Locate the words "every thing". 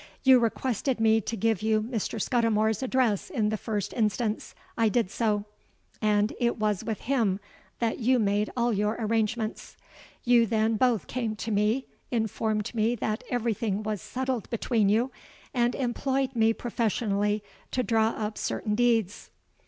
13.29-13.83